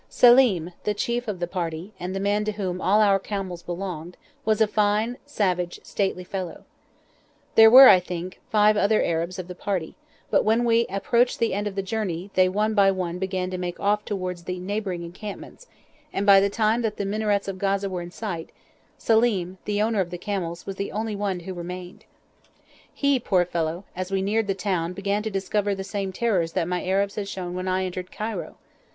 [0.09, 4.17] Selim, the chief of the party, and the man to whom all our camels belonged,
[4.45, 6.65] was a fine, savage, stately fellow.
[7.53, 9.93] There were, I think, five other Arabs of the party,
[10.31, 13.59] but when we approached the end of the journey they one by one began to
[13.59, 15.67] make off towards the neighbouring encampments,
[16.11, 18.49] and by the time that the minarets of Gaza were in sight,
[18.97, 22.05] Selim, the owner of the camels, was the only one who remained.
[22.91, 26.67] He, poor fellow, as we neared the town began to discover the same terrors that
[26.67, 28.55] my Arabs had shown when I entered Cairo.